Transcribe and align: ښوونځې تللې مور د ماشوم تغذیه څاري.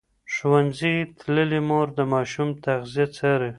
ښوونځې 0.33 0.95
تللې 1.19 1.59
مور 1.67 1.87
د 1.97 1.99
ماشوم 2.13 2.49
تغذیه 2.65 3.07
څاري. 3.15 3.49